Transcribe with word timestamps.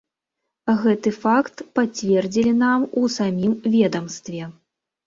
Гэты 0.83 1.13
факт 1.25 1.63
пацвердзілі 1.81 2.57
нам 2.65 2.89
у 2.99 3.07
самім 3.19 3.53
ведамстве. 3.77 4.43